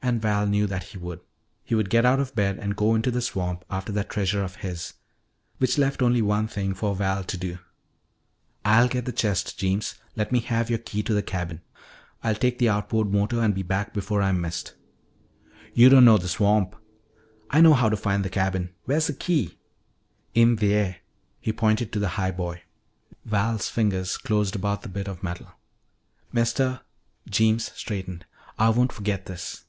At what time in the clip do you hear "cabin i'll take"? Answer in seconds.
11.22-12.58